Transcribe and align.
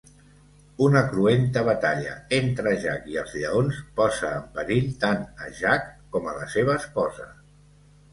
Una 0.83 1.01
cruenta 1.09 1.61
batalla 1.65 2.15
entre 2.37 2.73
Jack 2.85 3.05
i 3.15 3.19
els 3.23 3.35
lleons 3.41 3.81
posa 3.99 4.31
en 4.39 4.47
perill 4.55 4.87
tant 5.05 5.21
a 5.45 5.51
Jack 5.61 5.85
com 6.17 6.31
a 6.31 6.35
la 6.39 6.49
seva 6.55 6.79
esposa. 6.83 7.29